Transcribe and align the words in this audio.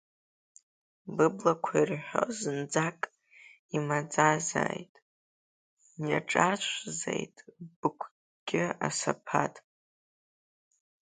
Быблақәа 1.15 1.73
ирҳәо 1.81 2.23
зынӡак 2.39 2.99
имаӡазааит, 3.77 4.93
иаҿаршәзааит 6.07 7.35
быгәгьы 7.79 8.65
асаԥаҭ… 8.87 9.55